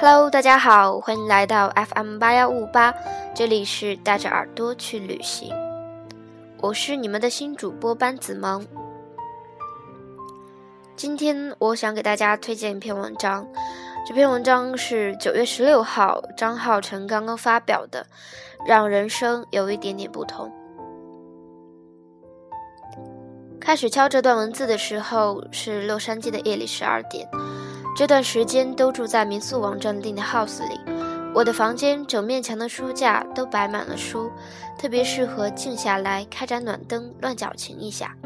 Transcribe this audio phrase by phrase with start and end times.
[0.00, 2.94] Hello，大家好，欢迎来到 FM 八幺五八，
[3.34, 5.52] 这里是带着耳朵去旅行，
[6.60, 8.64] 我是你们的新主播班子萌。
[10.94, 13.44] 今天我想给大家推荐一篇文章，
[14.06, 18.06] 这篇文章是九月十六号张浩成刚刚发表的，
[18.64, 20.48] 让人生有一点点不同。
[23.60, 27.28] 开始敲这段文字的时候是洛杉矶的夜里十二点。
[27.98, 30.78] 这段时间都住在民宿网站订的 house 里，
[31.34, 34.30] 我的房间整面墙的书架都摆满了书，
[34.78, 38.16] 特别适合静下来开盏暖灯乱矫情一下。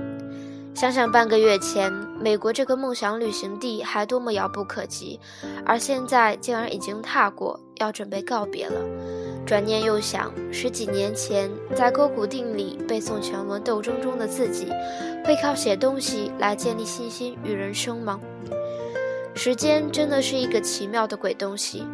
[0.75, 1.91] 想想半个月前
[2.21, 5.19] 美国这个梦想旅行地还多么遥不可及，
[5.65, 8.79] 而现在竟然已经踏过，要准备告别了。
[9.47, 14.67] 转念又想，十几年前在勾股定理背诵全文斗争中的自己，
[15.25, 18.21] 会靠写东西来建立信心与人生吗？
[19.35, 21.87] 时间真的是一个奇妙的鬼东西。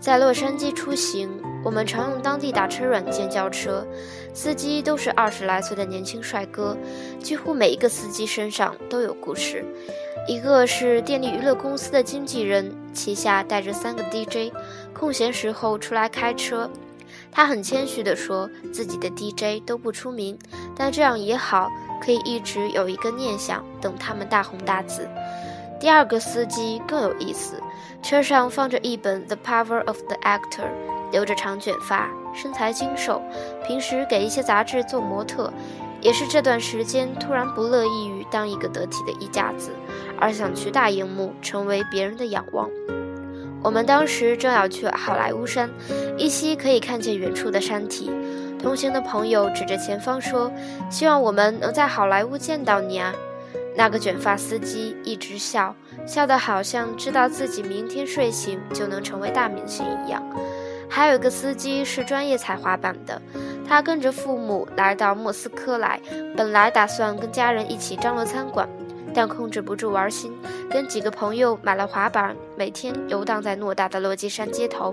[0.00, 1.28] 在洛杉矶出行，
[1.64, 3.84] 我们常用当地打车软件叫车，
[4.32, 6.76] 司机都是二十来岁的年轻帅哥，
[7.20, 9.64] 几乎每一个司机身上都有故事。
[10.28, 14.52] 一个是电力娱乐公司的经纪人，旗下带着三个 DJ，
[14.94, 16.70] 空闲时候出来开车。
[17.32, 20.38] 他很谦虚地说自己的 DJ 都不出名，
[20.76, 21.68] 但这样也好，
[22.00, 25.08] 可以一直有一个念想，等他们大红大紫。
[25.80, 27.54] 第二个司机更有意思，
[28.02, 30.64] 车上放着一本《The Power of the Actor》，
[31.12, 33.22] 留着长卷发，身材精瘦，
[33.66, 35.52] 平时给一些杂志做模特。
[36.00, 39.72] 也是这段时间突然不乐意于当一个得体的衣架子，
[40.20, 42.70] 而想去大荧幕成为别人的仰望。
[43.64, 45.68] 我们当时正要去好莱坞山，
[46.16, 48.12] 依稀可以看见远处的山体。
[48.60, 50.52] 同行的朋友指着前方说
[50.88, 53.12] ：“希望我们能在好莱坞见到你啊！”
[53.78, 55.72] 那个卷发司机一直笑，
[56.04, 60.20] 笑得好像知道自己明天睡醒就能成为大明星一样。
[60.90, 63.22] 还有一个司机是专业踩滑板的。
[63.68, 66.00] 他跟着父母来到莫斯科来，
[66.36, 68.68] 本来打算跟家人一起张罗餐馆，
[69.14, 70.36] 但控制不住玩心，
[70.68, 74.92] 跟几个朋友买了滑板，每天游荡在偌大的落基山街头。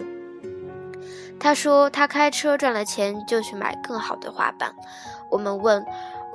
[1.39, 4.71] 他说他开车赚了钱就去买更好的滑板。
[5.31, 5.83] 我们问，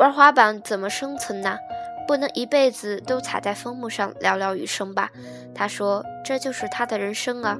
[0.00, 1.56] 玩滑板怎么生存呢？
[2.06, 5.10] 不能一辈子都踩在枫木上寥寥余生吧？
[5.54, 7.58] 他说这就是他的人生啊，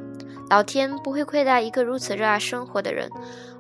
[0.49, 3.11] 老天不会亏待一个如此热爱生活的人。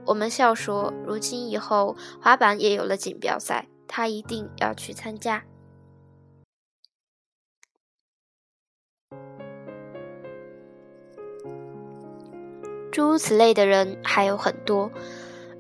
[0.06, 5.44] 我们笑说：“如今以后，滑板也有了锦标赛，他一定要去参加。”
[12.91, 14.91] 诸如此类的人还有很多。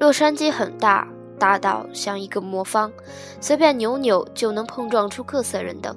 [0.00, 1.06] 洛杉矶很大，
[1.40, 2.92] 大到像一个魔方，
[3.40, 5.96] 随便扭扭就能碰撞出各色人等，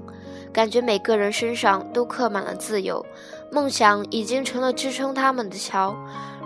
[0.52, 3.06] 感觉每个人身上都刻满了自由，
[3.52, 5.94] 梦想已经成了支撑他们的桥。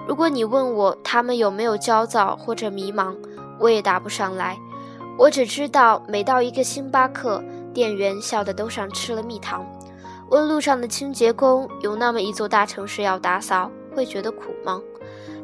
[0.08, 3.16] 如果你问我他们有没有焦躁或者迷茫，
[3.60, 4.58] 我也答不上来。
[5.18, 7.44] 我只知道，每到一个星巴克，
[7.74, 9.66] 店员笑得都像吃了蜜糖。
[10.30, 14.82] 问路上的清洁工，有那么一座大城市要打扫，会觉得苦吗？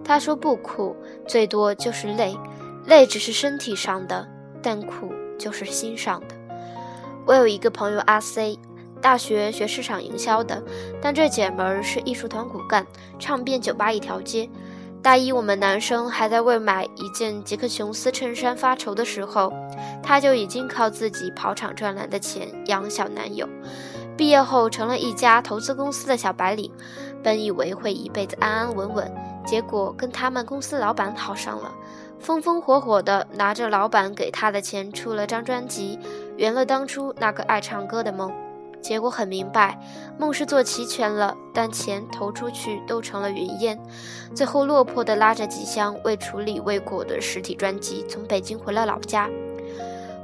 [0.03, 2.37] 他说不苦，最多就是累。
[2.85, 4.27] 累只是身体上的，
[4.61, 6.35] 但苦就是心上的。
[7.25, 8.59] 我有一个朋友阿 C。
[9.01, 10.63] 大学学市场营销的，
[11.01, 12.87] 但这姐们儿是艺术团骨干，
[13.19, 14.49] 唱遍酒吧一条街。
[15.01, 19.51] 大一我们男生还在为买一件杰克琼斯衬衫发愁的时候，
[20.01, 23.45] 她就已经靠自己跑场赚来的钱养小男友。
[24.15, 26.71] 毕业后成了一家投资公司的小白领，
[27.21, 29.13] 本以为会一辈子安安稳稳，
[29.45, 31.69] 结果跟他们公司老板好上了，
[32.19, 35.99] 风风火火的拿着老板给他的钱出了张专辑，
[36.37, 38.31] 圆了当初那个爱唱歌的梦。
[38.81, 39.79] 结果很明白，
[40.17, 43.79] 梦是做齐全了，但钱投出去都成了云烟。
[44.35, 49.29] 最后落魄地拉着几箱未处理未果的实体专辑从北京回了老家。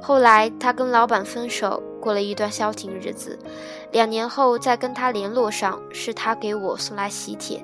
[0.02, 3.40] 后来他跟老板分手，过了一段消停日子。
[3.92, 7.64] 两年后再跟他联络上，是他给我送来喜帖，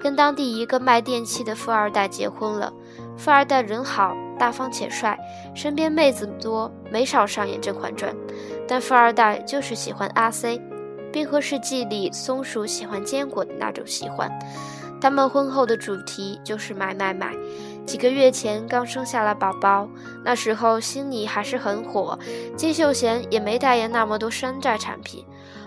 [0.00, 2.72] 跟当地一个卖电器的富二代结婚了。
[3.16, 5.18] 富二代人好，大方且帅，
[5.54, 8.12] 身边妹子多，没少上演《甄嬛传》。
[8.68, 10.58] 但富二代就是喜欢阿 C，
[11.10, 14.30] 《冰河世纪》里松鼠喜欢坚果的那种喜欢。
[15.00, 17.32] 他们婚后的主题就是买买买。
[17.84, 19.88] 几个月前刚生下了宝宝，
[20.24, 22.18] 那时候心里还是很火。
[22.56, 25.24] 金秀贤也没代言那么多山寨产品。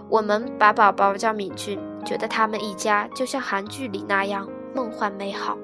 [0.09, 5.57] 我们把宝宝叫敏俊，觉得他们一家就像韩剧里那样梦幻美好。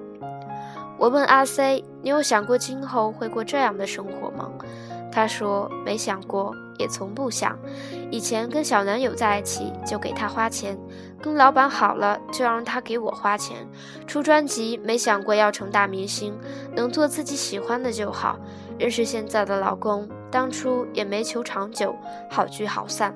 [0.98, 4.52] 我问阿 C：“ 你有想过今后会过这样的生活吗？”
[5.12, 7.58] 他说：“没想过，也从不想，
[8.12, 10.78] 以前跟小男友在一起就给他花钱，
[11.22, 13.66] 跟老板好了就让他给我花钱。
[14.06, 16.38] 出专辑没想过要成大明星，
[16.76, 18.38] 能做自己喜欢的就好。
[18.78, 21.96] 认识现在的老公，当初也没求长久，
[22.30, 23.16] 好聚好散。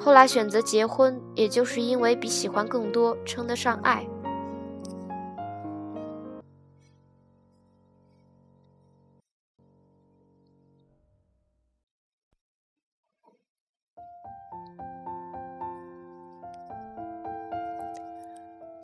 [0.00, 4.06] 后来选择结婚，也就是因为比喜欢更多，称得上爱。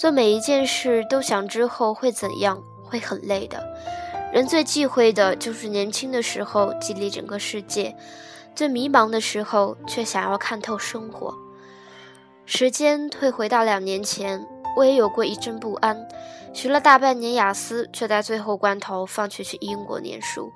[0.00, 3.62] 做每一件事都想之后会怎样，会很累的。
[4.32, 7.94] 人最忌讳的就是年轻的时候激励整个世界，
[8.55, 11.35] 最迷茫的时候却想要看透生活。
[12.47, 14.43] 时间退回到两年前，
[14.75, 16.08] 我也有过一阵不安，
[16.55, 20.50] 学了大半年雅思，却在最后关头放弃去英国念书。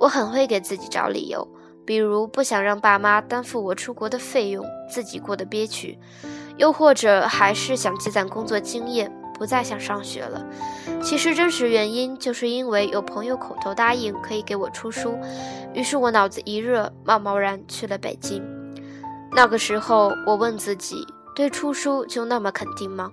[0.00, 1.48] 我很会给自己找理由，
[1.84, 5.98] 比如不想让爸妈担负我出国的费用，自己过得憋屈。
[6.58, 10.46] 又或者还是想积攒工作经验，不再想上学了。
[11.02, 15.18] 其实真实原因就是因为有朋友口头答应可以给我出书，
[15.72, 18.42] 于是我脑子一热，贸贸然去了北京。
[19.34, 23.10] 那个时候，我问自己：对出书就那么肯定吗？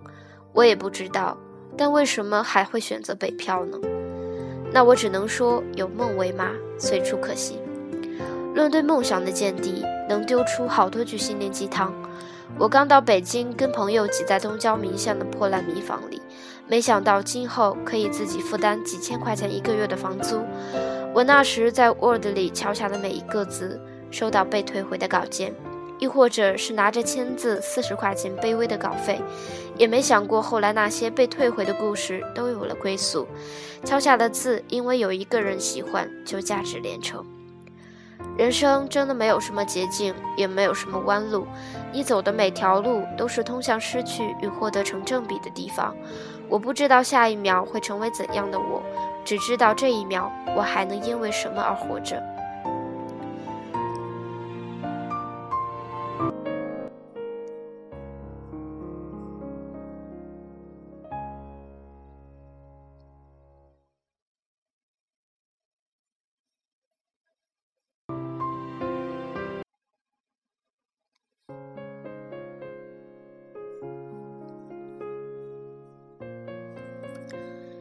[0.53, 1.37] 我也不知道，
[1.77, 3.77] 但为什么还会选择北漂呢？
[4.71, 7.53] 那我只能说，有梦为马，随处可栖。
[8.53, 11.93] 论对梦想的见地，能丢出好多句心灵鸡汤。
[12.57, 16.21] 我刚到北京，跟朋友挤在东郊民巷的破烂民房里，
[16.67, 20.41] 没想到今后可以自己负担几千块钱一个月的房租。
[21.13, 23.79] 我那时在 Word 里敲下的每一个字，
[24.11, 25.53] 收到被退回的稿件，
[25.99, 29.21] 亦或者是拿着签字四十块钱卑微的稿费，
[29.77, 33.27] 也没想过后来那些被退回的故事都有了归宿。
[33.85, 37.23] 敲下的字，因为有一个人喜欢，就价值连城。
[38.37, 41.45] 人生真的没有什么捷径，也没有什么弯路，
[41.91, 45.93] 你走的每条路都是通向失去与获得成正比的地方。
[46.47, 48.81] 我不知道下一秒会成为怎样的我，
[49.25, 52.21] 只知道这一秒我还能因为什么而活着。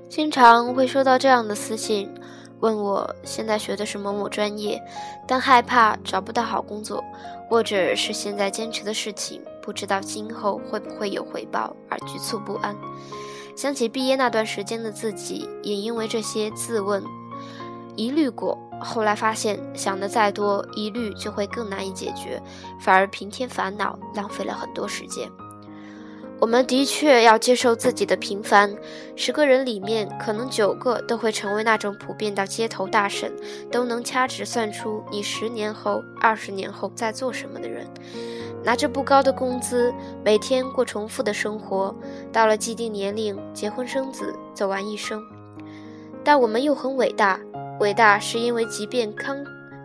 [0.08, 2.12] 经常会收到这样的私信，
[2.60, 4.82] 问我现在学的是某某专业，
[5.26, 7.04] 但害怕找不到好工作，
[7.48, 12.74] 或者是现在坚持的事情不知道今后会不会有回报而局促不安。
[13.54, 17.02] 想起毕业那段时间的自己，也因为这些自问
[17.94, 22.42] 疑虑过，后来发现想的再多，疑虑就会更难以解决，
[22.80, 25.30] 反而平添烦恼，浪费了很多时间。
[26.40, 28.72] 我们的确要接受自己的平凡，
[29.16, 33.32] 十个人里面可能九个都会成为那种普遍到街头大婶
[33.72, 37.84] 都能掐指算出你十年后、二十年后在做什么的人，
[38.62, 39.92] 拿着不高的工资，
[40.24, 41.92] 每天过重复的生活，
[42.32, 45.20] 到了既定年龄结婚生子，走完一生。
[46.22, 47.40] 但我们又很伟大，
[47.80, 49.36] 伟大是因为即便康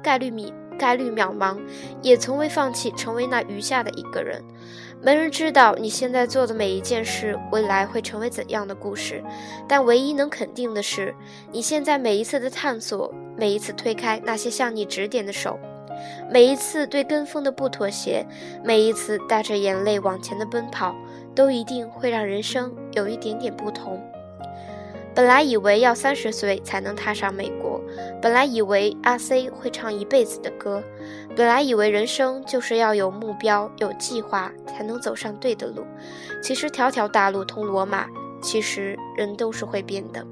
[0.04, 1.58] 概率米概率渺茫，
[2.04, 4.44] 也从未放弃成为那余下的一个人。
[5.04, 9.22] 没人知道你现在做的每一件事未来会成为怎样的故事，
[9.68, 11.14] 但唯一能肯定的是，
[11.52, 15.60] 你现在每一次的探索，每一次推开那些向你指点的手，
[16.32, 18.26] 每一次对跟风的不妥协，
[18.64, 20.96] 每一次带着眼泪往前的奔跑，
[21.36, 24.02] 都一定会让人生有一点点不同。
[25.14, 27.82] 本来以为要三十岁才能踏上美国，
[28.22, 30.82] 本来以为阿 C 会唱一辈子的歌，
[31.36, 35.86] 本来以为人生就是要有目标、有计划才能走上对的路。
[36.42, 38.08] 其实条条大路通罗马，
[38.42, 40.26] 其实人都是会变的。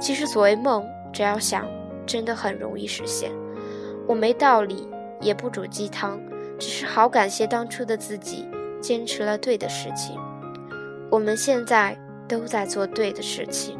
[0.00, 1.66] 其实所谓梦，只要想，
[2.06, 3.30] 真的很容易实现。
[4.06, 4.88] 我没道理，
[5.20, 6.20] 也不煮鸡汤，
[6.58, 8.46] 只是好感谢当初的自己，
[8.80, 10.18] 坚持了对的事情。
[11.10, 13.78] 我们现在都在做对的事情。